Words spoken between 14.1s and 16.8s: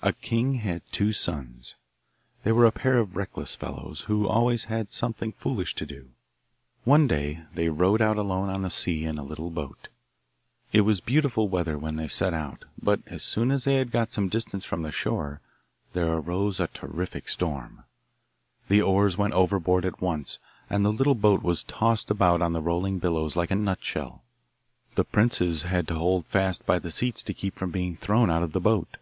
some distance from the shore there arose a